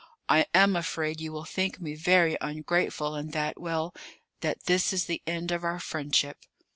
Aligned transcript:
I 0.27 0.47
am 0.55 0.75
afraid 0.75 1.21
you 1.21 1.31
will 1.31 1.45
think 1.45 1.79
me 1.79 1.93
very 1.93 2.35
ungrateful, 2.41 3.13
and 3.13 3.33
that 3.33 3.61
well, 3.61 3.93
that 4.39 4.63
this 4.63 4.93
is 4.93 5.05
the 5.05 5.21
end 5.27 5.51
of 5.51 5.63
our 5.63 5.79
friendship." 5.79 6.39